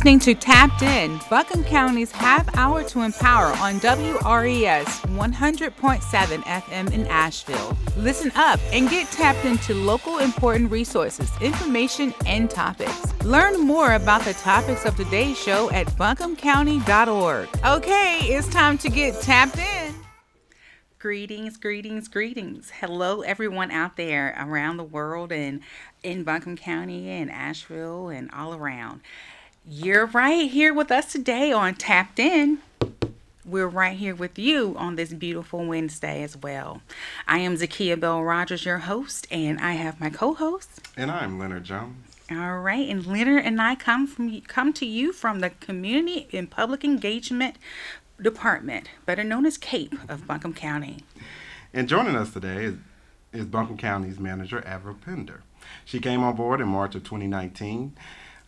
[0.00, 7.06] listening to Tapped In, Buncombe County's half hour to empower on WRES 100.7 FM in
[7.08, 7.76] Asheville.
[7.98, 13.12] Listen up and get tapped into local important resources, information, and topics.
[13.24, 17.48] Learn more about the topics of today's show at buncombecounty.org.
[17.62, 19.94] Okay, it's time to get tapped in.
[20.98, 22.70] Greetings, greetings, greetings.
[22.80, 25.60] Hello, everyone out there around the world and
[26.02, 29.02] in Buncombe County and Asheville and all around.
[29.68, 32.60] You're right here with us today on Tapped In.
[33.44, 36.80] We're right here with you on this beautiful Wednesday as well.
[37.28, 40.88] I am Zakia Bell Rogers, your host, and I have my co-host.
[40.96, 41.94] And I'm Leonard Jones.
[42.30, 46.50] All right, and Leonard and I come from come to you from the Community and
[46.50, 47.56] Public Engagement
[48.20, 51.04] Department, better known as CAPE of Buncombe County.
[51.74, 52.76] And joining us today is,
[53.34, 55.42] is Buncombe County's manager, Avril Pinder.
[55.84, 57.94] She came on board in March of 2019.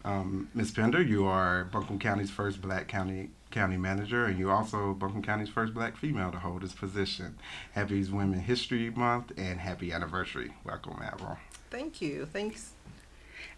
[0.05, 0.73] Um, Ms.
[0.73, 5.49] Pinder, you are Buncombe County's first black county county manager, and you're also Buncombe County's
[5.49, 7.37] first black female to hold this position.
[7.73, 10.53] Happy Women History Month and happy anniversary.
[10.65, 11.37] Welcome, Avril.
[11.71, 12.27] Thank you.
[12.27, 12.73] Thanks.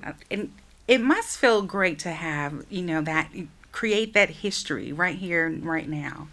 [0.02, 0.52] Uh, and
[0.88, 3.30] it must feel great to have, you know, that
[3.72, 6.28] create that history right here, right now.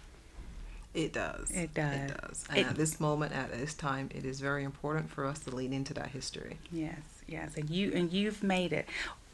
[0.94, 1.50] It does.
[1.52, 1.96] It does.
[1.96, 2.46] It does.
[2.50, 5.56] And It- at this moment, at this time, it is very important for us to
[5.56, 6.58] lean into that history.
[6.70, 8.90] Yes, yes, and you and you've made it.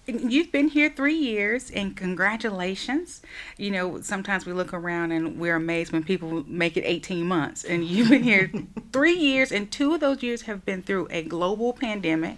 [0.07, 3.21] You've been here three years, and congratulations.
[3.57, 7.65] You know, sometimes we look around and we're amazed when people make it 18 months,
[7.65, 8.49] and you've been here
[8.93, 12.37] three years, and two of those years have been through a global pandemic.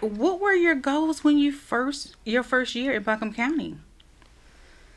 [0.00, 3.76] What were your goals when you first your first year in Buncombe County?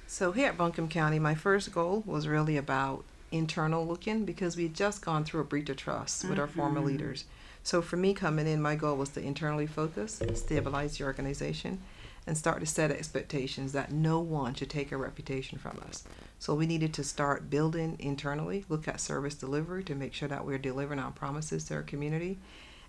[0.08, 4.64] So here at Buncombe County, my first goal was really about internal looking because we
[4.64, 6.88] had just gone through a breach of trust with our former mm-hmm.
[6.88, 7.26] leaders.
[7.64, 11.80] So for me coming in, my goal was to internally focus, stabilize the organization,
[12.28, 16.04] and start to set expectations that no one should take a reputation from us.
[16.40, 20.46] So we needed to start building internally, look at service delivery to make sure that
[20.46, 22.38] we're delivering on promises to our community,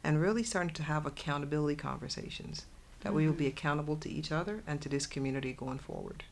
[0.02, 2.66] and really starting to have accountability conversations
[3.00, 3.56] that we will be mm-hmm.
[3.56, 6.24] accountable to each other and to this community going forward.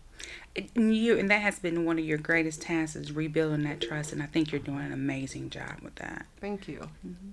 [0.76, 4.12] And you and that has been one of your greatest tasks is rebuilding that trust,
[4.12, 6.26] and I think you're doing an amazing job with that.
[6.40, 6.88] Thank you.
[7.06, 7.30] Mm-hmm.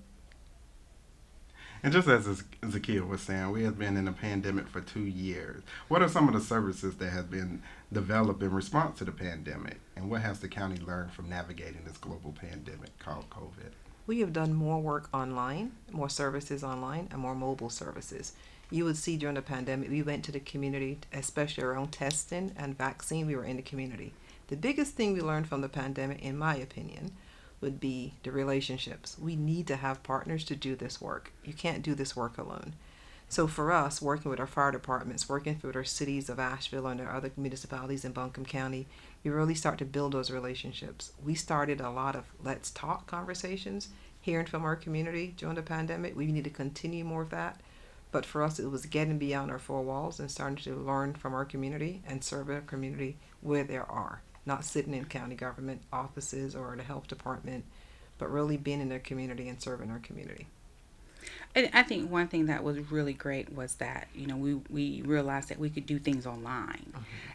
[1.82, 2.26] And just as
[2.62, 5.64] Zakia was saying, we have been in a pandemic for two years.
[5.88, 7.62] What are some of the services that have been
[7.94, 9.80] developed in response to the pandemic?
[9.96, 13.72] And what has the county learned from navigating this global pandemic called COVID?
[14.08, 18.34] We have done more work online, more services online, and more mobile services.
[18.72, 22.78] You would see during the pandemic, we went to the community, especially around testing and
[22.78, 23.26] vaccine.
[23.26, 24.14] We were in the community.
[24.48, 27.12] The biggest thing we learned from the pandemic, in my opinion,
[27.62, 29.18] would be the relationships.
[29.20, 31.34] We need to have partners to do this work.
[31.44, 32.74] You can't do this work alone.
[33.32, 37.00] So for us, working with our fire departments, working with our cities of Asheville and
[37.00, 38.88] our other municipalities in Buncombe County,
[39.24, 41.12] we really start to build those relationships.
[41.24, 43.90] We started a lot of let's talk conversations,
[44.20, 46.16] hearing from our community during the pandemic.
[46.16, 47.62] We need to continue more of that.
[48.12, 51.36] But for us, it was getting beyond our four walls and starting to learn from
[51.36, 56.56] our community and serve our community where they are, not sitting in county government offices
[56.56, 57.64] or the health department,
[58.18, 60.48] but really being in their community and serving our community.
[61.56, 65.02] And I think one thing that was really great was that you know we we
[65.06, 66.94] realized that we could do things online,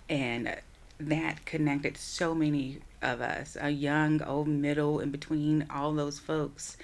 [0.08, 0.56] and
[0.98, 6.76] that connected so many of us, a young, old, middle, in between all those folks.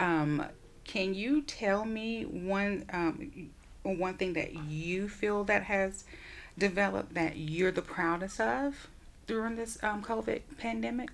[0.00, 0.44] Um,
[0.84, 3.50] can you tell me one um,
[3.82, 6.04] one thing that you feel that has
[6.58, 8.88] developed that you're the proudest of
[9.28, 11.10] during this um, COVID pandemic?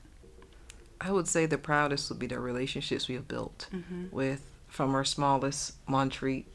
[1.01, 3.69] I would say the proudest would be the relationships we have built
[4.11, 6.47] with from our smallest Montreat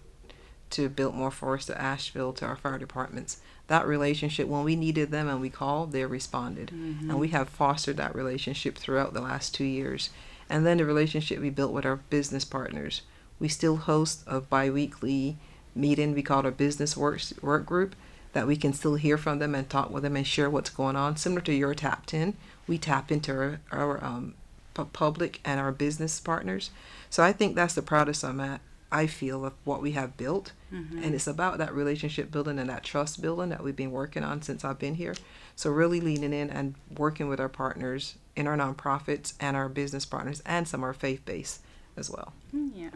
[0.72, 3.42] to Biltmore Forest to Asheville to our fire departments.
[3.68, 6.72] That relationship, when we needed them and we called, they responded.
[6.72, 10.10] And we have fostered that relationship throughout the last two years.
[10.50, 13.04] And then the relationship we built with our business partners.
[13.40, 15.38] We still host a bi weekly
[15.76, 17.96] meeting we call our business works work group
[18.34, 20.96] that we can still hear from them and talk with them and share what's going
[20.96, 21.18] on.
[21.18, 22.36] Similar to your tapped in,
[22.68, 24.36] we tap into our, our um,
[24.94, 26.70] public and our business partners.
[27.10, 28.62] So I think that's the proudest I'm at.
[28.92, 30.52] I feel of what we have built,
[31.04, 34.42] and it's about that relationship building and that trust building that we've been working on
[34.42, 35.14] since I've been here.
[35.56, 40.06] So really leaning in and working with our partners in our nonprofits and our business
[40.06, 41.62] partners and some of our faith based
[41.98, 42.34] as well.
[42.74, 42.90] Yeah.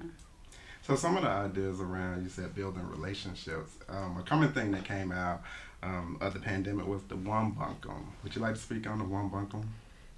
[0.85, 3.71] So some of the ideas around you said building relationships.
[3.87, 5.41] Um, a common thing that came out
[5.81, 8.13] um, of the pandemic was the one Buncombe.
[8.23, 9.69] Would you like to speak on the one Buncombe?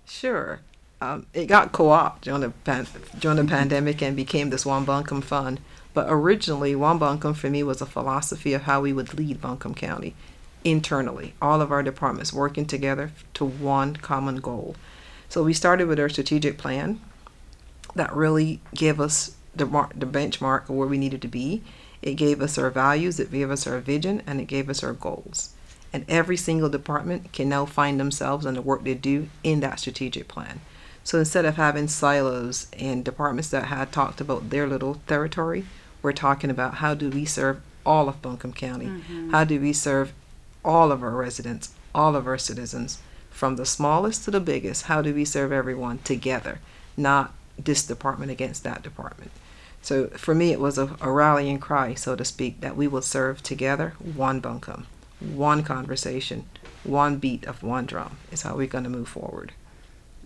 [0.07, 0.59] Sure.
[1.01, 2.87] Um, it got co-opted during the pan-
[3.19, 5.59] during the pandemic and became this One Buncombe Fund.
[5.93, 9.75] But originally, One Buncombe for me was a philosophy of how we would lead Buncombe
[9.75, 10.15] County.
[10.63, 14.75] internally, all of our departments working together to one common goal.
[15.29, 16.99] So we started with our strategic plan
[17.93, 21.63] that really gave us the, mar- the benchmark of where we needed to be.
[22.01, 24.93] It gave us our values, it gave us our vision, and it gave us our
[24.93, 25.53] goals.
[25.91, 29.79] And every single department can now find themselves and the work they do in that
[29.79, 30.61] strategic plan.
[31.05, 35.65] So instead of having silos and departments that had talked about their little territory,
[36.01, 38.87] we're talking about how do we serve all of Buncombe County?
[38.87, 39.29] Mm-hmm.
[39.29, 40.13] How do we serve
[40.63, 44.85] all of our residents, all of our citizens, from the smallest to the biggest?
[44.85, 46.59] How do we serve everyone together,
[46.97, 49.31] not this department against that department?
[49.85, 53.03] So for me, it was a, a rallying cry, so to speak, that we will
[53.03, 54.87] serve together one Buncombe,
[55.19, 56.49] one conversation,
[56.83, 59.51] one beat of one drum is how we're going to move forward.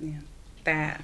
[0.02, 0.22] Yeah,
[0.64, 1.04] that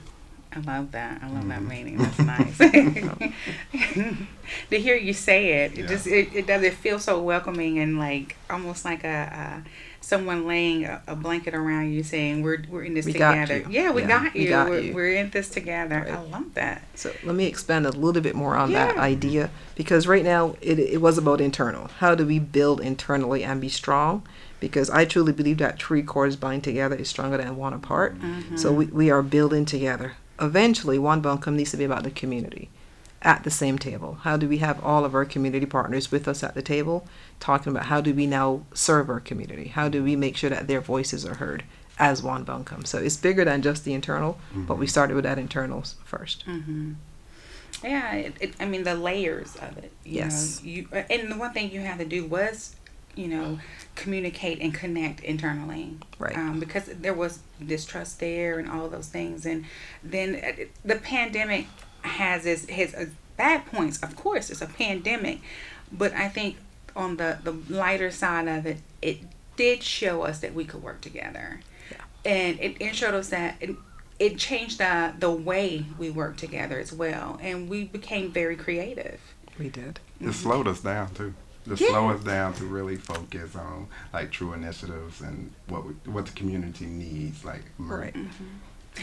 [0.56, 1.22] I love that.
[1.22, 1.68] I love that Mhm.
[1.68, 1.98] meaning.
[1.98, 2.58] That's nice.
[4.70, 5.88] to hear you say it, it Yeah.
[5.88, 9.70] just it, it does it feel so welcoming and like almost like a, a
[10.02, 13.66] someone laying a, a blanket around you saying we're we're in this We together.
[13.70, 14.50] Yeah, we Yeah, got we you.
[14.50, 14.94] got we're, you.
[14.94, 16.06] we're in this together.
[16.10, 16.84] I love that.
[16.96, 20.80] So let me expand a little bit more on that idea because right now it,
[20.80, 21.90] it was about internal.
[22.00, 24.24] How do we build internally and be strong?
[24.62, 28.16] Because I truly believe that three cords bind together is stronger than one apart.
[28.56, 30.14] So we, we are building together.
[30.40, 32.70] Eventually, one Buncombe needs to be about the community
[33.22, 34.20] at the same table.
[34.22, 37.08] How do we have all of our community partners with us at the table
[37.40, 39.70] talking about how do we now serve our community?
[39.70, 41.64] How do we make sure that their voices are heard
[41.98, 42.86] as one Buncombe?
[42.86, 46.46] So it's bigger than just the internal, but we started with that internals first.
[46.46, 46.94] Mm-hmm.
[47.84, 49.92] Yeah, it, it, I mean the layers of it.
[50.04, 50.62] You Yes.
[50.64, 52.76] Know, you and the one thing you had to do was,
[53.16, 53.60] you know,
[53.96, 55.98] communicate and connect internally.
[56.20, 56.38] Right.
[56.38, 59.66] Um, because there was distrust there and all those things, and
[60.04, 61.68] then uh, the pandemic
[62.02, 64.02] has its has its bad points.
[64.04, 65.40] Of course, it's a pandemic,
[65.92, 66.58] but I think
[66.96, 69.20] on the the lighter side of it, it
[69.56, 71.62] did show us that we could work together,
[72.26, 73.56] and it, it showed us that.
[73.60, 73.76] It,
[74.18, 79.20] it changed the the way we work together as well, and we became very creative.
[79.60, 80.00] We did.
[80.22, 81.34] It slowed us down too.
[81.66, 81.88] To Yeah.
[81.90, 86.32] slow us down to really focus on like true initiatives and what we, what the
[86.34, 88.16] community needs, like Right.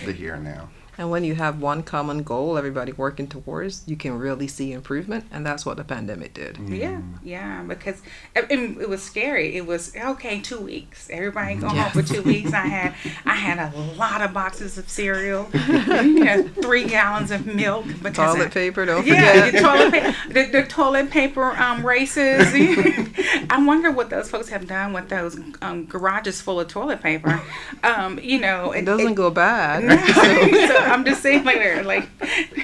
[0.05, 0.69] the here and now.
[0.99, 5.25] And when you have one common goal, everybody working towards, you can really see improvement,
[5.33, 6.59] and that's what the pandemic did.
[6.69, 8.03] Yeah, yeah, because
[8.37, 9.57] it, it, it was scary.
[9.57, 10.41] It was okay.
[10.41, 11.09] Two weeks.
[11.11, 11.89] Everybody go Yeah.
[11.89, 12.53] home for two weeks.
[12.53, 12.95] I had
[13.25, 17.87] I had a lot of boxes of cereal, you know, three gallons of milk.
[18.03, 19.53] Because I- Toilet paper, don't Yeah, forget.
[19.55, 22.53] the toilet paper, the, the toilet paper um, races.
[23.51, 27.41] I wonder what those folks have done with those um, garages full of toilet paper.
[27.83, 29.83] Um, you know, It doesn't go bad.
[30.69, 32.09] so I'm just saying like like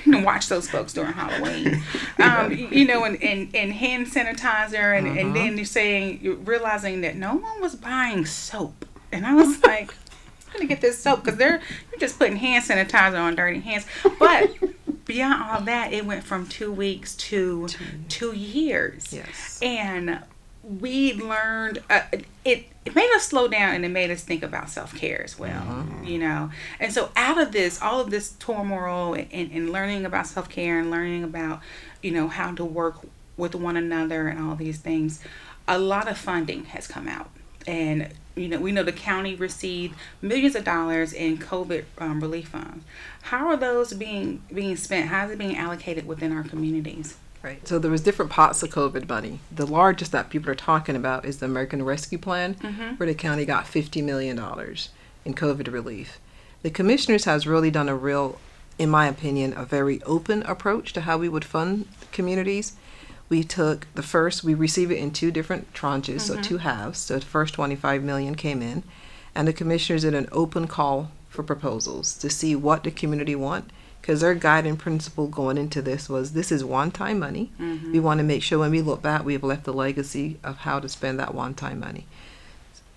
[0.07, 1.83] watch those folks during Halloween.
[2.19, 7.01] Um, you know, and, and, and hand sanitizer and, and then you're saying you're realizing
[7.03, 8.85] that no one was buying soap.
[9.13, 9.93] And I was like,
[10.49, 11.61] I'm gonna get this soap because they're
[11.91, 13.87] you're just putting hand sanitizer on dirty hands.
[14.19, 14.51] But
[15.05, 17.69] beyond all that, it went from two weeks to
[18.09, 19.59] two years Yes.
[19.63, 20.21] and
[20.63, 22.03] we learned uh,
[22.45, 25.87] it it made us slow down and it made us think about self-care as well
[26.05, 26.51] you know?
[26.81, 30.91] And so out of this all of this turmoil and, and learning about self-care and
[30.91, 31.61] learning about
[32.03, 32.97] you know how to work
[33.37, 35.23] with one another and all these things
[35.67, 37.31] a lot of funding has come out.
[37.67, 42.49] And you know we know the county received millions of dollars in covid um, relief
[42.49, 42.85] funds.
[43.23, 45.09] How are those being being spent?
[45.09, 47.67] How is it being allocated within our communities Right.
[47.67, 49.41] So there was different pots of COVID money.
[49.55, 52.97] The largest that people are talking about is the American Rescue Plan, mm-hmm.
[52.97, 54.91] where the county got fifty million dollars
[55.25, 56.19] in COVID relief.
[56.63, 58.41] The commissioners has really done a real,
[58.79, 62.75] in my opinion, a very open approach to how we would fund communities.
[63.29, 66.43] We took the first, we received it in two different tranches, so mm-hmm.
[66.43, 66.99] two halves.
[66.99, 68.83] So the first 25 million came in,
[69.35, 73.71] and the commissioners did an open call for proposals to see what the community want
[74.09, 77.53] because their guiding principle going into this was this is one time money.
[77.93, 80.57] We want to make sure when we look back, we have left a legacy of
[80.61, 82.07] how to spend that one time money.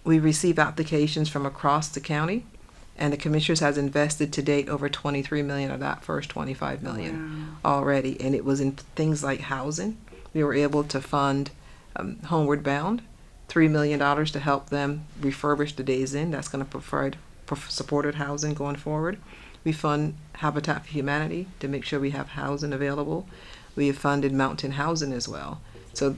[0.06, 2.46] We receive applications from across the county,
[2.98, 7.58] and the commissioners has invested to date over 23 million of that first 25 million
[7.66, 9.98] already, and it was in things like housing.
[10.34, 11.52] We were able to fund
[11.98, 13.02] um, Homeward Bound,
[13.50, 16.32] three million dollars to help them refurbish the Days Inn.
[16.32, 17.18] That's going to provide
[17.68, 19.18] supported housing going forward.
[19.64, 23.28] We fund Habitat for Humanity to make sure we have housing available.
[23.76, 25.62] We have funded Mountain Housing as well.
[25.94, 26.16] So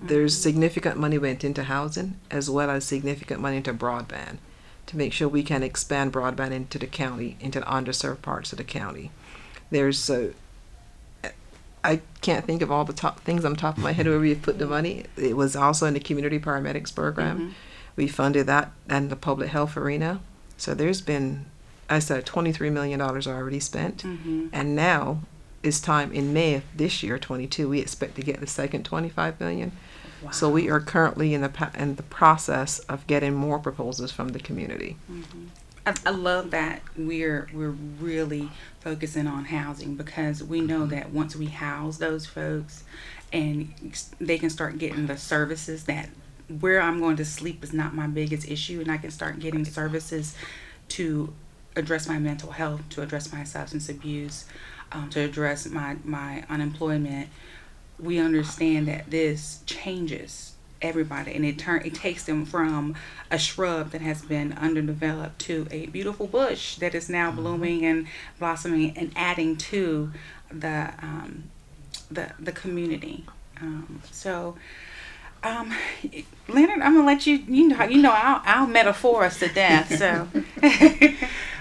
[0.00, 4.38] there's significant money went into housing as well as significant money into broadband
[4.86, 8.58] to make sure we can expand broadband into the county, into the underserved parts of
[8.58, 9.10] the county.
[9.70, 10.32] There's uh,
[11.86, 14.30] I can't think of all the top things on top of my head where we
[14.30, 15.04] have put the money.
[15.16, 17.54] It was also in the community paramedics program,
[17.94, 20.20] We funded that and the public health arena.
[20.56, 21.46] So there's been,
[21.88, 23.98] I said, $23 million already spent.
[23.98, 24.48] Mm-hmm.
[24.52, 25.20] And now
[25.62, 29.40] it's time in May of this year, 22, we expect to get the second 25
[29.40, 29.72] million.
[30.32, 34.40] So we are currently in the in the process of getting more proposals from the
[34.40, 34.96] community.
[35.86, 38.50] I, I love that we're we're really
[38.80, 42.82] focusing on housing because we know that once we house those folks
[43.32, 43.72] and
[44.20, 46.08] they can start getting the services that
[46.60, 49.64] where I'm going to sleep is not my biggest issue and I can start getting
[49.64, 50.34] services
[50.88, 51.32] to
[51.76, 54.46] address my mental health, to address my substance abuse,
[54.92, 57.28] um, to address my, my unemployment.
[57.98, 62.94] We understand that this changes everybody and it turn it takes them from
[63.30, 68.06] a shrub that has been underdeveloped to a beautiful bush that is now blooming and
[68.38, 70.12] blossoming and adding to
[70.50, 71.44] the um,
[72.10, 73.24] the the community.
[73.60, 74.56] Um, so,
[75.42, 75.72] um,
[76.48, 77.36] Leonard, I'm gonna let you.
[77.36, 79.96] You know, you know, I'll, I'll metaphor us to death.
[79.96, 80.28] So,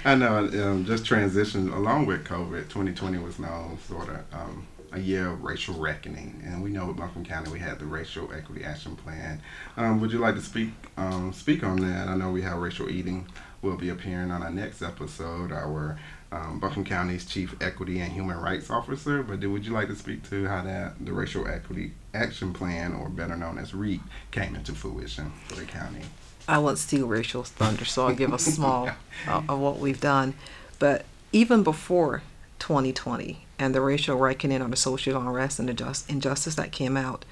[0.06, 0.38] I know.
[0.38, 2.64] Um, just transition along with COVID.
[2.64, 6.98] 2020 was known sort of um, a year of racial reckoning, and we know with
[6.98, 9.42] Buncombe County we had the Racial Equity Action Plan.
[9.78, 12.08] Um, would you like to speak um, speak on that?
[12.08, 13.28] I know we have racial eating
[13.66, 15.52] will be appearing on our next episode.
[15.52, 15.98] Our
[16.32, 19.24] um, Buncombe County's Chief Equity and Human Rights Officer.
[19.24, 22.94] But do, would you like to speak to how that the Racial Equity Action Plan,
[22.94, 24.02] or better known as REAP,
[24.32, 26.02] came into fruition for the county?
[26.48, 28.90] I won't steal Rachel's thunder, so I'll give a small
[29.28, 30.36] uh, of what we've done.
[30.80, 32.22] But even before
[32.60, 36.98] 2020 and the racial reckoning on the social unrest and the just injustice that came
[36.98, 37.26] out,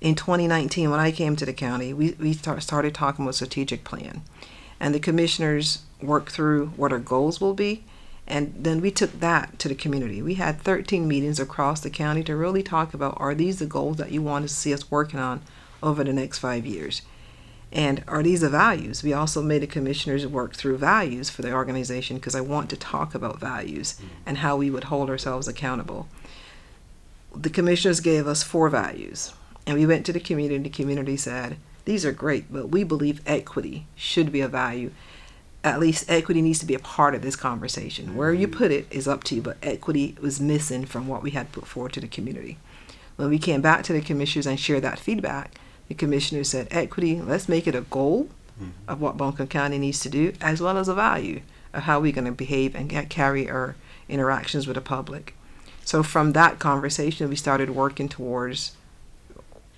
[0.00, 3.84] in 2019, when I came to the county, we, we start, started talking about strategic
[3.84, 4.22] plan.
[4.78, 7.84] And the commissioners worked through what our goals will be.
[8.26, 10.20] And then we took that to the community.
[10.20, 13.98] We had 13 meetings across the county to really talk about are these the goals
[13.98, 15.42] that you want to see us working on
[15.82, 17.02] over the next five years?
[17.72, 19.02] And are these the values?
[19.02, 22.76] We also made the commissioners work through values for the organization because I want to
[22.76, 24.08] talk about values mm.
[24.24, 26.08] and how we would hold ourselves accountable.
[27.34, 29.34] The commissioners gave us four values,
[29.66, 30.62] and we went to the community.
[30.62, 34.90] The community said, These are great, but we believe equity should be a value.
[35.66, 38.14] At least equity needs to be a part of this conversation.
[38.14, 41.32] Where you put it is up to you, but equity was missing from what we
[41.32, 42.56] had put forward to the community.
[43.16, 45.58] When we came back to the commissioners and shared that feedback,
[45.88, 48.28] the commissioner said, equity, let's make it a goal
[48.60, 48.70] mm-hmm.
[48.86, 51.40] of what Buncombe County needs to do, as well as a value
[51.74, 53.74] of how we're going to behave and carry our
[54.08, 55.34] interactions with the public.
[55.84, 58.76] So from that conversation, we started working towards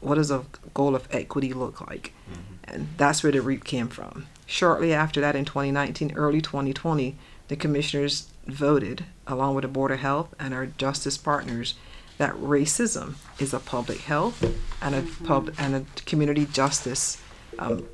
[0.00, 2.56] what does a goal of equity look like, mm-hmm.
[2.72, 4.26] And that's where the REAP came from.
[4.46, 7.16] Shortly after that, in 2019, early 2020,
[7.48, 11.74] the commissioners voted, along with the Board of Health and our justice partners,
[12.18, 14.42] that racism is a public health
[14.82, 17.22] and a pub and a community justice
[17.58, 17.86] um,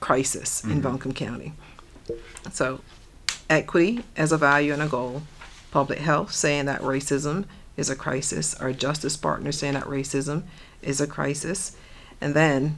[0.00, 1.52] crisis in Buncombe County.
[2.52, 2.80] So,
[3.50, 5.22] equity as a value and a goal,
[5.70, 7.46] public health saying that racism
[7.76, 10.42] is a crisis, our justice partners saying that racism
[10.82, 11.76] is a crisis,
[12.20, 12.76] and then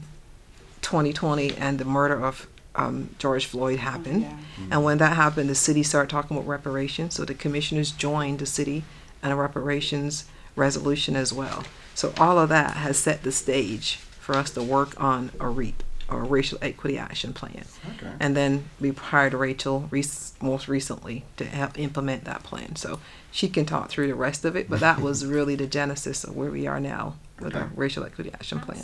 [0.83, 4.23] 2020 and the murder of um, George Floyd happened.
[4.23, 4.37] yeah.
[4.71, 7.15] And when that happened, the city started talking about reparations.
[7.15, 8.85] So the commissioners joined the city
[9.23, 10.25] and a reparations
[10.57, 11.65] resolution as well.
[11.95, 15.83] So all of that has set the stage for us to work on a REAP,
[16.09, 17.65] or a racial equity action plan.
[17.97, 18.13] Okay.
[18.19, 20.05] And then we hired Rachel rec-
[20.41, 22.77] most recently to help implement that plan.
[22.77, 26.25] So she can talk through the rest of it, but that was really the genesis
[26.25, 28.83] of where we are now with our racial equity action plan.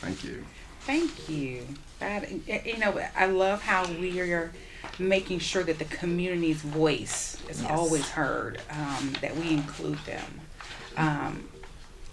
[0.00, 0.44] Thank you.
[0.88, 1.66] Thank you.
[1.98, 2.32] That
[2.64, 4.50] you know, I love how we are
[4.98, 7.70] making sure that the community's voice is Yes.
[7.70, 8.62] always heard.
[8.70, 10.40] Um, that we include them.
[10.96, 11.46] Um,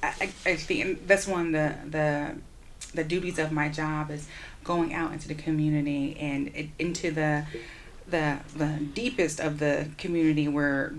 [0.04, 2.36] I, I think that's one of the the
[2.94, 4.28] the duties of my job is
[4.66, 7.46] going out into the community and into the
[8.10, 10.92] the the deepest of the community where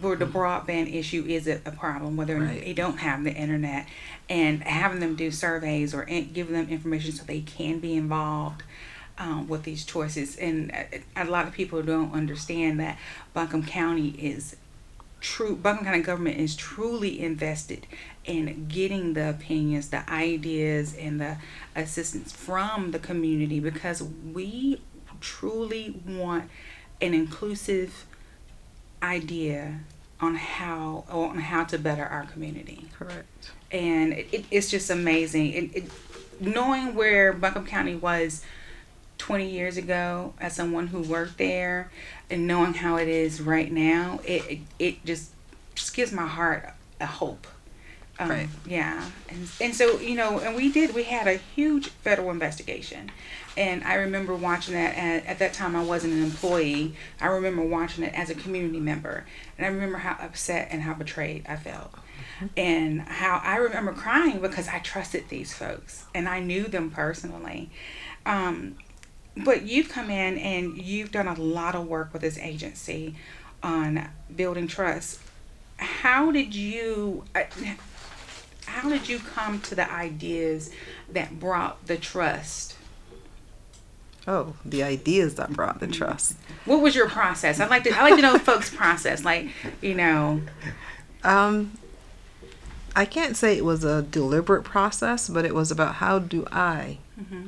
[0.00, 2.64] where the broadband issue is a, a problem, whether Right.
[2.64, 3.86] they don't have the internet,
[4.28, 8.62] and having them do surveys or in, giving them information so they can be involved
[9.18, 10.36] um, with these choices.
[10.36, 12.98] And uh, a lot of people don't understand that
[13.34, 14.56] Buncombe County is
[15.20, 15.54] true.
[15.56, 17.86] Buncombe County government is truly invested
[18.24, 21.36] in getting the opinions, the ideas, and the
[21.76, 24.80] assistance from the community because we
[25.20, 26.48] truly want
[27.02, 28.06] an inclusive
[29.02, 29.80] idea
[30.20, 33.50] on how on how to better our community Correct.
[33.72, 35.52] and it, it, it's just amazing.
[35.52, 35.90] It, it,
[36.40, 38.42] knowing where Buncombe County was
[39.18, 41.90] 20 years ago as someone who worked there,
[42.30, 45.30] and knowing how it is right now, it it, it just
[45.74, 47.46] just gives my heart a hope
[48.20, 48.48] Um, Right.
[48.66, 50.94] Yeah, and and so you know, and we did.
[50.94, 53.10] We had a huge federal investigation,
[53.56, 54.94] and I remember watching that.
[54.94, 56.94] At, at that time, I wasn't an employee.
[57.18, 59.24] I remember watching it as a community member,
[59.56, 61.94] and I remember how upset and how betrayed I felt,
[62.58, 67.70] and how I remember crying because I trusted these folks and I knew them personally.
[68.26, 68.76] Um,
[69.36, 73.14] but you've come in and you've done a lot of work with this agency
[73.62, 75.20] on building trust.
[75.78, 77.24] How did you?
[77.34, 77.44] uh,
[78.70, 80.70] how did you come to the ideas
[81.12, 82.76] that brought the trust?
[84.28, 86.36] Oh, the ideas that brought the trust.
[86.64, 87.58] What was your process?
[87.58, 89.24] I'd like to I like to know folks' process.
[89.24, 89.48] Like,
[89.80, 90.42] you know,
[91.24, 91.72] Um,
[92.94, 96.98] I can't say it was a deliberate process, but it was about how do I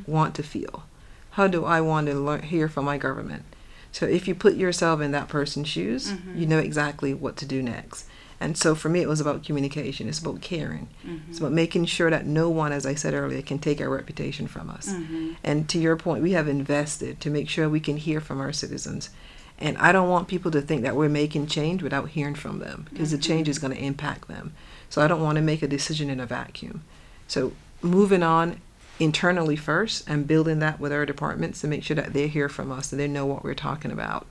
[0.06, 0.84] want to feel?
[1.32, 3.44] How do I want to learn, hear from my government?
[3.90, 7.62] So if you put yourself in that person's shoes, you know exactly what to do
[7.62, 8.06] next.
[8.42, 10.08] And so for me, it was about communication.
[10.08, 10.88] It's about caring.
[11.04, 11.44] It's mm-hmm.
[11.44, 14.68] about making sure that no one, as I said earlier, can take our reputation from
[14.68, 14.88] us.
[14.88, 15.34] Mm-hmm.
[15.44, 18.52] And to your point, we have invested to make sure we can hear from our
[18.52, 19.10] citizens.
[19.58, 22.88] And I don't want people to think that we're making change without hearing from them
[22.90, 23.68] because the change is mm-hmm.
[23.68, 24.54] going to impact them.
[24.90, 26.82] So I don't want to make a decision in a vacuum.
[27.28, 28.60] So moving on
[28.98, 32.72] internally first and building that with our departments to make sure that they hear from
[32.72, 34.26] us and they know what we're talking about.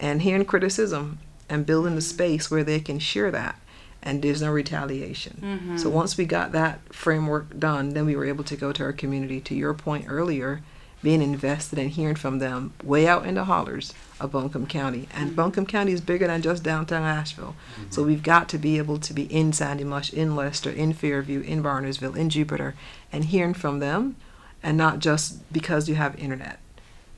[0.00, 1.20] And hearing criticism
[1.52, 3.60] and building a space where they can share that
[4.02, 5.38] and there's no retaliation.
[5.40, 5.76] Mm-hmm.
[5.76, 8.92] So once we got that framework done, then we were able to go to our
[8.92, 9.40] community.
[9.42, 10.62] To your point earlier,
[11.02, 15.08] being invested and hearing from them way out in the hollers of Buncombe County.
[15.12, 15.36] And mm-hmm.
[15.36, 17.54] Buncombe County is bigger than just downtown Asheville.
[17.90, 18.10] So mm-hmm.
[18.10, 21.62] we've got to be able to be in Sandy Mush, in Leicester, in Fairview, in
[21.62, 22.74] Barnardsville, in Jupiter,
[23.12, 24.16] and hearing from them,
[24.62, 26.58] and not just because you have internet,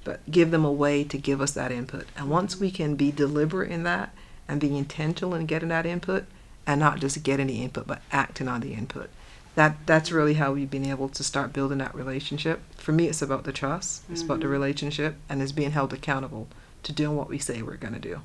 [0.02, 2.06] but give them a way to give us that input.
[2.16, 4.14] And once we can be deliberate in that
[4.48, 6.24] and being intentional in getting that input,
[6.66, 9.10] and not just getting the input, but acting on the input,
[9.54, 12.60] that that's really how we've been able to start building that relationship.
[12.76, 16.48] For me, it's about the trust, it's about the relationship, and it's being held accountable
[16.82, 18.20] to doing what we say we're going to do.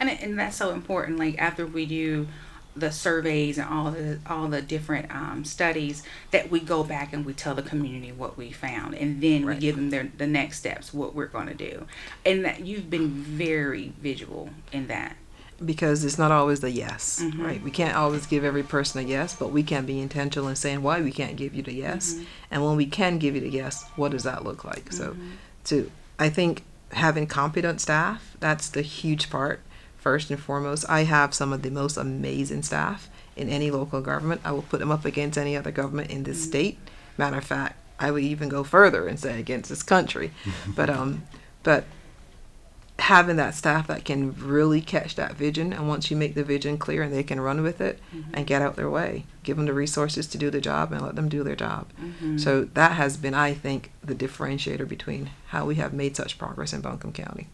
[0.00, 1.18] and and that's so important.
[1.18, 2.26] Like after we do
[2.76, 7.24] the surveys and all the all the different um, studies, that we go back and
[7.24, 10.58] we tell the community what we found, and then we give them their the next
[10.58, 11.86] steps, what we're going to do,
[12.26, 15.16] and that you've been very visual in that.
[15.64, 17.44] Because it's not always the yes, Mhm.
[17.44, 17.62] right?
[17.62, 20.82] We can't always give every person a yes, but we can be intentional in saying
[20.82, 22.16] why we can't give you the yes,
[22.50, 24.92] and when we can give you the yes, what does that look like?
[24.92, 25.16] So,
[25.64, 29.60] to I think having competent staff that's the huge part.
[29.98, 34.42] First and foremost, I have some of the most amazing staff in any local government.
[34.44, 36.76] I will put them up against any other government in this state.
[37.16, 40.32] Matter of fact, I would even go further and say against this country.
[40.76, 41.22] but um,
[41.62, 41.84] but
[42.98, 46.78] having that staff that can really catch that vision and once you make the vision
[46.78, 47.98] clear and they can run with it
[48.32, 51.16] and get out their way give them the resources to do the job and let
[51.16, 51.86] them do their job
[52.36, 56.72] so that has been i think the differentiator between how we have made such progress
[56.72, 57.48] in buncombe county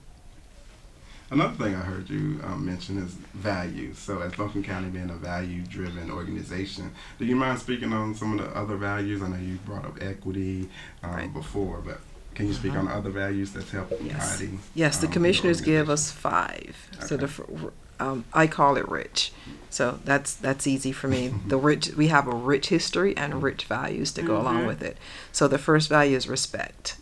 [1.32, 3.98] Another thing I heard you um, mention is values.
[4.00, 8.44] So, as Buncombe County being a value-driven organization, do you mind speaking on some of
[8.44, 9.22] the other values?
[9.22, 10.68] I know you brought up equity
[11.04, 11.32] um, Right.
[11.32, 12.00] before, but
[12.40, 14.36] can you speak on other values that's helping Yes.
[14.38, 14.60] guiding?
[14.74, 16.74] Yes, the um, your commissioners give us five.
[17.00, 17.74] So the, Okay.
[18.00, 19.32] um, I call it rich.
[19.68, 21.32] So that's that's easy for me.
[21.46, 24.66] The rich we have a rich history and rich values to go along Mhm.
[24.68, 24.96] with it.
[25.32, 26.96] So the first value is respect,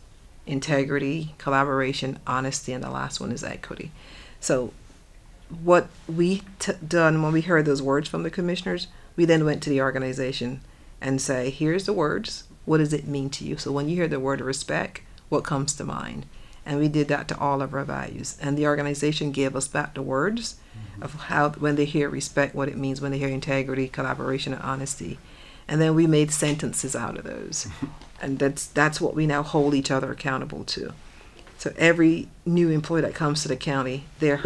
[0.46, 3.90] integrity, collaboration, honesty, and the last one is equity.
[4.40, 4.72] So
[5.62, 9.62] what we t- done when we heard those words from the commissioners, we then went
[9.62, 10.60] to the organization
[11.00, 12.44] and say, here's the words.
[12.66, 13.56] What does it mean to you?
[13.56, 16.26] So when you hear the word respect, what comes to mind?
[16.64, 18.36] And we did that to all of our values.
[18.42, 21.02] And the organization gave us back the words mm-hmm.
[21.02, 24.62] of how, when they hear respect, what it means when they hear integrity, collaboration, and
[24.62, 25.18] honesty.
[25.66, 27.68] And then we made sentences out of those.
[28.20, 30.92] and that's that's what we now hold each other accountable to.
[31.58, 34.38] So every new employee that comes to the county, they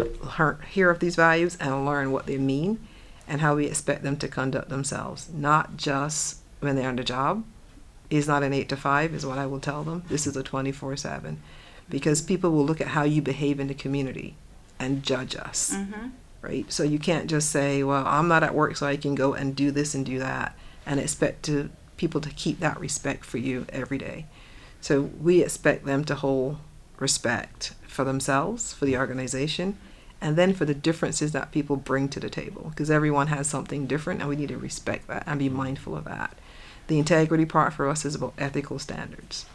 [0.71, 2.79] hear of these values and learn what they mean
[3.27, 7.43] and how we expect them to conduct themselves, not just when they're on the job.
[8.17, 10.03] It's not an eight to five, is what I will tell them.
[10.07, 11.41] This is a 24 7.
[11.89, 14.35] Because people will look at how you behave in the community
[14.79, 16.07] and judge us, Mm-hmm.
[16.41, 16.71] right?
[16.71, 19.55] So you can't just say, well, I'm not at work, so I can go and
[19.55, 23.65] do this and do that, and expect to people to keep that respect for you
[23.69, 24.25] every day.
[24.81, 26.57] So we expect them to hold
[26.99, 29.77] respect for themselves, for the organization,
[30.21, 32.67] and then for the differences that people bring to the table.
[32.69, 36.05] Because everyone has something different, and we need to respect that and be mindful of
[36.05, 36.37] that.
[36.87, 39.45] The integrity part for us is about ethical standards.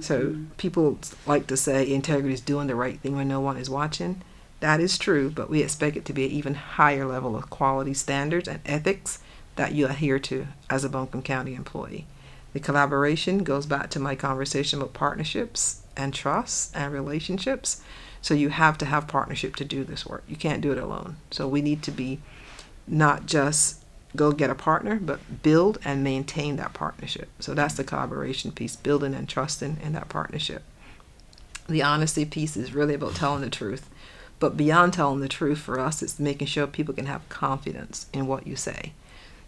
[0.00, 0.44] So mm-hmm.
[0.58, 4.20] people like to say integrity is doing the right thing when no one is watching.
[4.60, 7.94] That is true, but we expect it to be an even higher level of quality
[7.94, 9.18] standards and ethics
[9.56, 12.06] that you adhere to as a Buncombe County employee.
[12.52, 17.82] The collaboration goes back to my conversation about partnerships and trust and relationships.
[18.20, 20.22] So you have to have partnership to do this work.
[20.28, 21.16] You can't do it alone.
[21.30, 22.20] So we need to be
[22.86, 23.81] not just
[24.14, 27.28] go get a partner, but build and maintain that partnership.
[27.38, 30.62] So that's the collaboration piece, building and trusting in that partnership.
[31.68, 33.88] The honesty piece is really about telling the truth.
[34.38, 38.26] But beyond telling the truth for us, it's making sure people can have confidence in
[38.26, 38.92] what you say.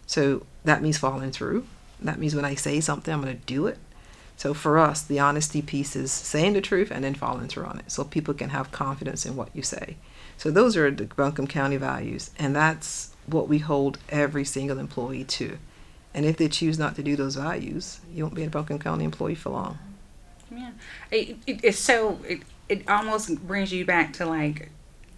[0.07, 1.67] So that means following through.
[1.99, 3.77] That means when I say something, I'm going to do it.
[4.37, 7.79] So for us, the honesty piece is saying the truth and then following through on
[7.79, 9.97] it so people can have confidence in what you say.
[10.37, 15.23] So those are the Buncombe County values, and that's what we hold every single employee
[15.23, 15.57] to.
[16.13, 19.03] And if they choose not to do those values, you won't be a Buncombe County
[19.03, 19.77] employee for long.
[20.49, 20.71] Yeah,
[21.11, 24.69] it, it, it's so it, it almost brings you back to like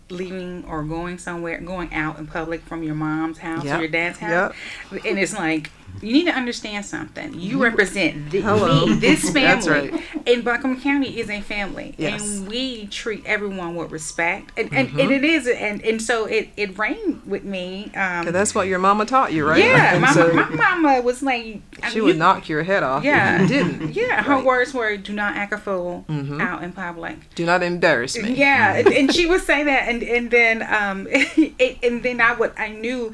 [0.09, 3.77] leaving or going somewhere, going out in public from your mom's house Yep.
[3.77, 4.55] or your dad's house,
[4.91, 5.69] and it's like
[6.01, 7.33] you need to understand something.
[7.39, 9.93] You represent the, me, this family, That's right.
[10.27, 12.21] and Buncombe County is a family, Yes.
[12.21, 12.37] Mm-hmm.
[12.43, 16.49] and we treat everyone with respect, and and, and it is, and and so it
[16.55, 17.91] it rained with me.
[17.95, 19.63] Um, that's what your mama taught you, right?
[19.63, 23.03] yeah, And my, so my mama was like, she you- would knock your head off
[23.03, 23.93] Yeah, if you didn't.
[23.95, 24.45] Yeah, her Right.
[24.45, 26.39] words were, "Do not act a fool Mhm.
[26.39, 28.33] out in public." Do not embarrass me.
[28.35, 32.33] Yeah, and, and she would say that, and and then um, it, and then I
[32.35, 33.13] would I knew,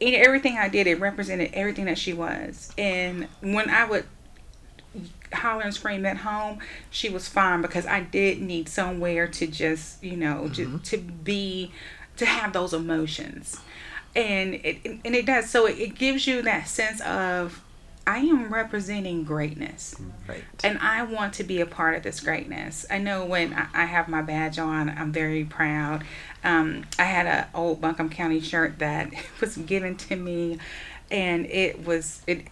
[0.00, 4.04] in everything I did, it represented everything that she was, and when I would
[5.32, 6.58] holler and scream at home,
[6.90, 10.78] she was fine because I did need somewhere to just you know to mm-hmm.
[10.78, 11.72] to be
[12.16, 13.60] to have those emotions,
[14.14, 15.50] and it and it does.
[15.50, 17.62] So it, it gives you that sense of
[18.08, 19.94] I am representing greatness
[20.26, 20.42] Right.
[20.64, 22.86] and I want to be a part of this greatness.
[22.90, 26.04] I know when I, I have my badge on, I'm very proud.
[26.42, 29.10] Um, I had an old Buncombe County shirt that
[29.42, 30.58] was given to me,
[31.10, 32.46] and it was it.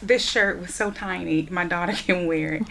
[0.00, 2.62] This shirt was so tiny, my daughter can wear it,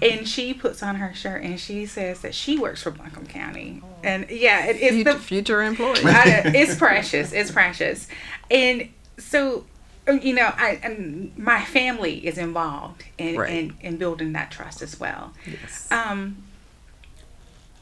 [0.00, 3.82] and she puts on her shirt and she says that she works for Buncombe County,
[4.02, 6.00] and yeah, it, it's Future, the future employee.
[6.06, 7.32] I- it's precious.
[7.34, 8.08] It's precious,
[8.50, 9.66] and so
[10.08, 13.50] you know, I and my family is involved in Right.
[13.50, 15.32] in, in building that trust as well.
[15.46, 15.88] yes.
[15.90, 16.42] Um,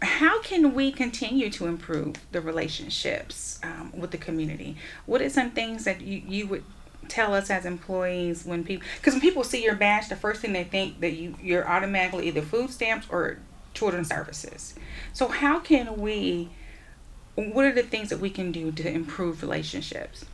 [0.03, 4.77] how can we continue to improve the relationships um, with the community?
[5.05, 6.65] What are some things that you, you would
[7.09, 10.53] tell us as employees when people because when people see your badge, the first thing
[10.53, 13.39] they think that you you're automatically either food stamps or
[13.75, 14.75] children's services.
[15.13, 16.49] So how can we?
[17.35, 20.25] What are the things that we can do to improve relationships?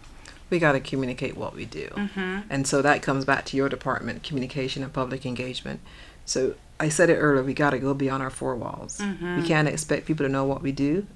[0.50, 1.88] We got to communicate what we do.
[1.88, 2.40] Mm-hmm.
[2.50, 5.80] And so that comes back to your department, communication and public engagement.
[6.24, 8.98] So I said it earlier, we got to go beyond our four walls.
[8.98, 9.40] Mhm.
[9.40, 11.06] We can't expect people to know what we do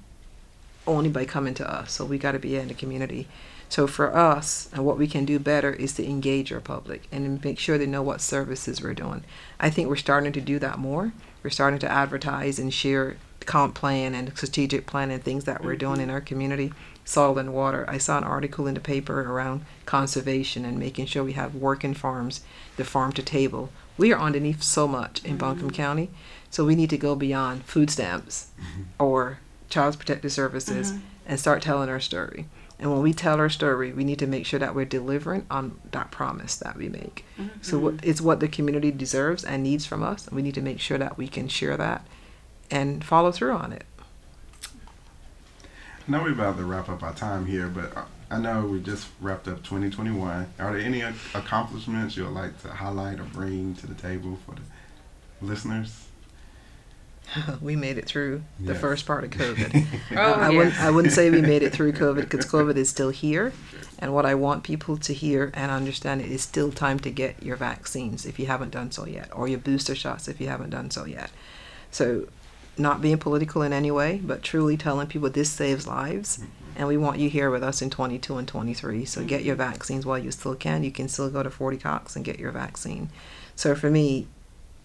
[0.87, 1.91] only by coming to us.
[1.91, 3.27] So we got to be in the community.
[3.69, 7.41] So for us, and what we can do better is to engage our public and
[7.43, 9.23] make sure they know what services we're doing.
[9.59, 11.13] I think we're starting to do that more.
[11.41, 13.15] We're starting to advertise and share
[13.45, 16.73] comp plan and strategic plan and things that we're doing in our community.
[17.03, 17.85] Soil and water.
[17.87, 21.93] I saw an article in the paper around conservation and making sure we have working
[21.93, 22.41] farms,
[22.77, 23.71] the farm to table.
[23.97, 25.75] We are underneath so much in Buncombe mm.
[25.75, 26.09] County,
[26.49, 28.83] so we need to go beyond food stamps mm-hmm.
[28.99, 31.01] or child protective services mm-hmm.
[31.25, 32.45] and start telling our story.
[32.81, 35.79] And when we tell our story, we need to make sure that we're delivering on
[35.91, 37.23] that promise that we make.
[37.37, 37.61] Mm-hmm.
[37.61, 40.25] So what, it's what the community deserves and needs from us.
[40.25, 42.07] And we need to make sure that we can share that
[42.71, 43.85] and follow through on it.
[46.13, 48.81] I know we're about to wrap up our time here, but I- I know we
[48.81, 50.45] just wrapped up 2021.
[50.59, 55.45] Are there any accomplishments you'd like to highlight or bring to the table for the
[55.45, 56.07] listeners?
[57.61, 58.81] we made it through the Yes.
[58.81, 59.85] first part of COVID.
[60.17, 60.81] Oh, I wouldn't.
[60.81, 63.53] I wouldn't say we made it through COVID because COVID is still here.
[63.97, 67.41] And what I want people to hear and understand it is still time to get
[67.41, 70.71] your vaccines if you haven't done so yet, or your booster shots if you haven't
[70.71, 71.29] done so yet.
[71.89, 72.27] So,
[72.77, 76.37] not being political in any way, but truly telling people this saves lives.
[76.37, 76.47] Mm-hmm.
[76.75, 79.05] And we want you here with us in 22 and 23.
[79.05, 80.83] So get your vaccines while you still can.
[80.83, 83.09] You can still go to 40 Coxe and get your vaccine.
[83.55, 84.27] So for me,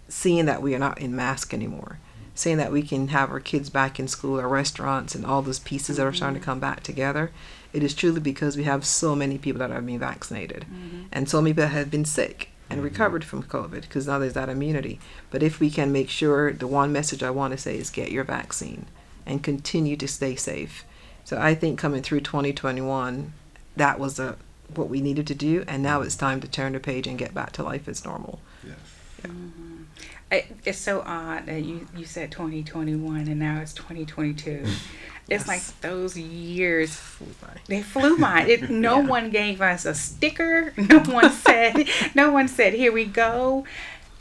[0.08, 1.98] seeing that we are not in mask anymore,
[2.34, 5.60] seeing that we can have our kids back in school, our restaurants, and all those
[5.60, 6.50] pieces that are starting to mm-hmm.
[6.50, 7.30] come back together,
[7.72, 11.04] it is truly because we have so many people that have been vaccinated, mm-hmm.
[11.12, 14.48] and so many people have been sick and recovered from COVID because now there's that
[14.48, 14.98] immunity.
[15.30, 18.10] But if we can make sure, the one message I want to say is get
[18.10, 18.86] your vaccine
[19.24, 20.84] and continue to stay safe.
[21.24, 23.32] So I think coming through 2021,
[23.76, 24.36] that was a
[24.74, 27.32] what we needed to do, and now it's time to turn the page and get
[27.32, 28.40] back to life as normal.
[28.66, 28.76] Yes.
[29.22, 29.84] Mm-hmm.
[30.30, 34.66] I, it's so odd that you, you said 2021 and now it's 2022.
[35.28, 35.48] It's Yes.
[35.48, 37.26] like those years Flew
[37.66, 38.42] they flew by.
[38.42, 39.06] It, no Yeah.
[39.06, 40.72] one gave us a sticker.
[40.76, 41.88] No one said.
[42.14, 43.64] no one said, "Here we go."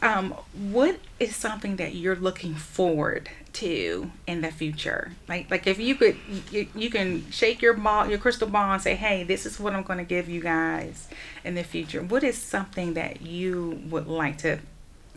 [0.01, 5.13] Um, what is something that you're looking forward to in the future?
[5.27, 6.17] Like, like if you could,
[6.51, 9.73] you, you can shake your ball, your crystal ball, and say, "Hey, this is what
[9.73, 11.07] I'm going to give you guys
[11.43, 14.59] in the future." What is something that you would like to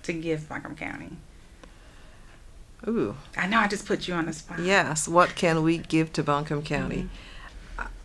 [0.05, 1.11] to give Buncombe County?
[2.87, 3.17] Ooh.
[3.37, 4.61] I know I just put you on the spot.
[4.61, 5.09] Yes.
[5.09, 7.09] What can we give to Buncombe County?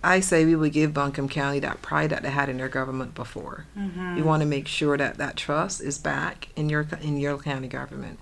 [0.04, 3.16] I say we would give Buncombe County that pride that they had in their government
[3.16, 3.66] before.
[3.78, 4.16] Mm-hmm.
[4.16, 7.70] We want to make sure that that trust is back in your in your county
[7.70, 8.20] government.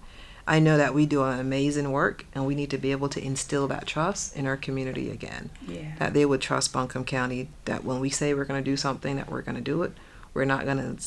[0.48, 3.24] I know that we do an amazing work, and we need to be able to
[3.24, 5.50] instill that trust in our community again.
[5.68, 5.94] Yeah.
[5.98, 7.50] That they would trust Buncombe County.
[7.66, 9.94] That when we say we're going to do something, that we're going to do it.
[10.34, 11.04] We're not going to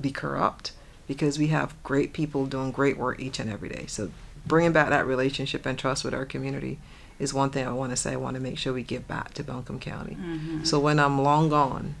[0.00, 0.72] be corrupt
[1.06, 3.86] because we have great people doing great work each and every day.
[3.86, 4.10] So
[4.46, 6.78] bringing back that relationship and trust with our community
[7.18, 8.12] is one thing I want to say.
[8.12, 10.16] I want to make sure we give back to Buncombe County.
[10.20, 10.64] Mm-hmm.
[10.64, 11.94] So when I'm long gone,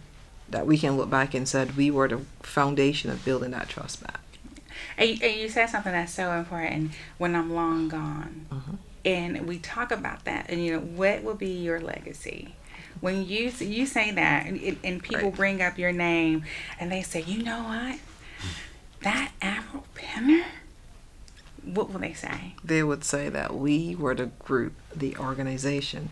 [0.48, 4.02] that we can look back and said we were the foundation of building that trust
[4.02, 4.20] back.
[4.98, 8.46] And you, and you said something that's so important when I'm long gone.
[8.50, 8.78] Mhm.
[9.04, 10.46] And we talk about that.
[10.50, 12.54] And, you know, what will be your legacy?
[13.00, 15.34] When you you say that, and, and- people Right.
[15.34, 16.44] bring up your name
[16.78, 17.98] and they say, you know what?
[19.00, 20.44] That Avril Pinder?
[21.64, 22.54] What will they say?
[22.64, 26.10] They would say that we were the group, the organization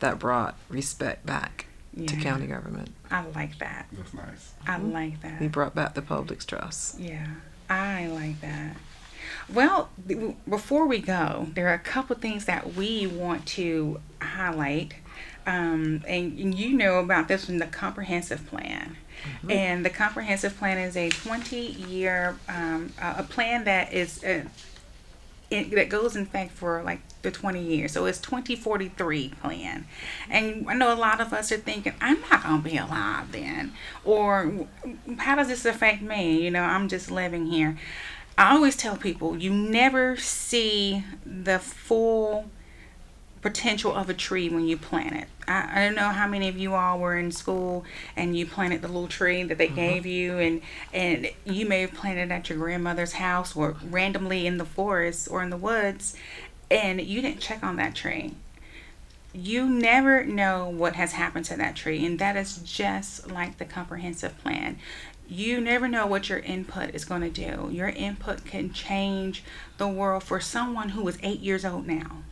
[0.00, 1.66] that brought respect back
[2.06, 2.90] to county government.
[3.10, 3.86] I like that.
[3.92, 4.52] That's nice.
[4.66, 5.40] I like that.
[5.40, 7.00] We brought back the public's trust.
[7.00, 7.26] Yeah,
[7.68, 8.76] I like that.
[9.52, 14.94] Well, th- before we go, there are a couple things that we want to highlight.
[15.46, 18.96] Um, and and you know about this from the comprehensive plan.
[19.48, 24.44] And the comprehensive plan is a 20 year um, uh, a plan that is uh,
[25.50, 27.92] it, that goes in fact for like the 20 years.
[27.92, 29.86] So it's 2043 plan.
[30.28, 33.32] And I know a lot of us are thinking, I'm not going to be alive
[33.32, 33.72] then.
[34.04, 34.66] Or
[35.18, 36.42] how does this affect me?
[36.42, 37.78] You know, I'm just living here.
[38.36, 42.50] I always tell people you never see the full
[43.40, 45.28] potential of a tree when you plant it.
[45.46, 47.84] I, I don't know how many of you all were in school
[48.16, 49.76] and you planted the little tree that they mm-hmm.
[49.76, 50.60] gave you and
[50.92, 55.28] and you may have planted it at your grandmother's house or randomly in the forest
[55.30, 56.16] or in the woods
[56.70, 58.34] and you didn't check on that tree.
[59.32, 63.64] You never know what has happened to that tree and that is just like the
[63.64, 64.78] comprehensive plan.
[65.30, 67.68] You never know what your input is going to do.
[67.70, 69.44] Your input can change
[69.76, 72.22] the world for someone who is 8 years old now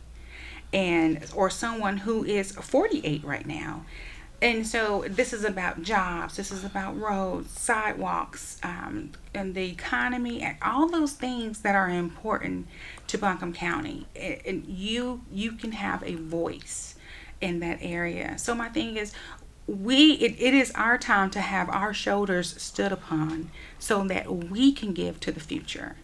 [0.73, 3.85] and or someone who is 48 right now.
[4.39, 10.41] And so this is about jobs this is about roads sidewalks um, and the economy
[10.41, 12.67] and all those things that are important
[13.07, 14.05] to buncombe county.
[14.15, 16.95] And you you can have a voice
[17.41, 18.37] in that area.
[18.37, 19.11] So my thing is
[19.65, 23.49] we it, it is our time to have our shoulders stood upon
[23.79, 25.95] so that we can give to the future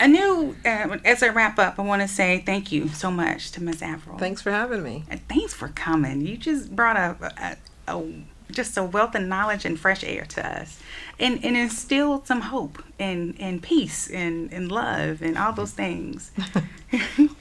[0.00, 3.52] I knew uh, as I wrap up, I want to say thank you so much
[3.52, 3.80] to Ms.
[3.80, 4.18] Avril.
[4.18, 5.04] Thanks for having me.
[5.08, 6.26] And thanks for coming.
[6.26, 8.02] You just brought a, a, a
[8.50, 10.80] just a wealth of knowledge and fresh air to us
[11.18, 16.30] and, and instilled some hope and, and peace and, and love and all those things.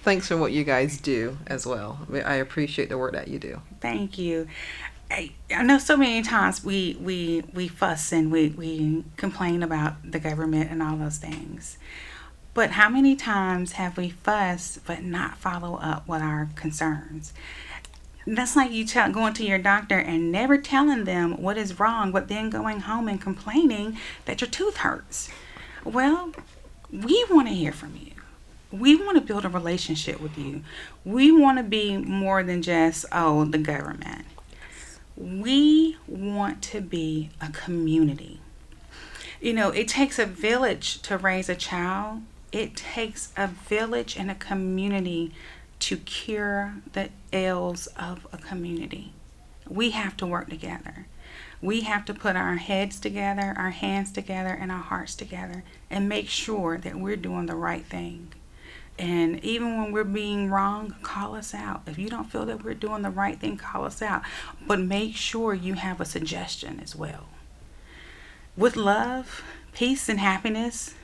[0.04, 2.08] Thanks for what you guys do as well.
[2.12, 3.62] I appreciate the work that you do.
[3.82, 4.48] Thank you.
[5.12, 10.12] I, I know so many times we, we, we fuss and we, we complain about
[10.12, 11.78] the government and all those things.
[12.54, 17.34] But how many times have we fussed but not follow up with our concerns?
[18.26, 22.12] That's like you tell, going to your doctor and never telling them what is wrong,
[22.12, 25.30] but then going home and complaining that your tooth hurts.
[25.84, 26.32] Well,
[26.92, 28.12] we want to hear from you.
[28.72, 30.64] We want to build a relationship with you.
[31.04, 34.26] We want to be more than just, oh, the government.
[35.18, 38.40] We want to be a community.
[39.42, 44.32] You know, it takes a village to raise a child, it takes a village and
[44.32, 45.34] a community
[45.84, 49.12] to cure the ills of a community.
[49.67, 51.08] We have to work together.
[51.62, 56.08] We have to put our heads together, our hands together, and our hearts together and
[56.08, 58.32] make sure that we're doing the right thing.
[58.98, 61.82] And even when we're being wrong, call us out.
[61.86, 64.22] If you don't feel that we're doing the right thing, call us out.
[64.65, 67.26] But make sure you have a suggestion as well.
[68.56, 69.43] With love,
[69.74, 70.96] peace, and happiness,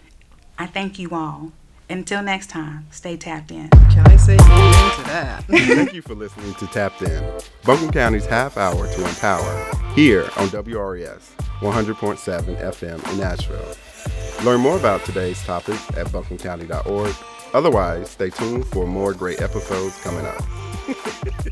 [0.57, 1.51] I thank you all.
[1.91, 3.67] Until next time, stay tapped in.
[3.89, 5.43] Can I say amen to that?
[5.47, 7.23] Thank you for listening to Tapped In,
[7.65, 14.45] Buncombe County's half hour to empower, here on WRES 100.7 FM in Asheville.
[14.45, 17.15] Learn more about today's topic at buncombecounty.org.
[17.55, 20.43] Otherwise, stay tuned for more great episodes coming up.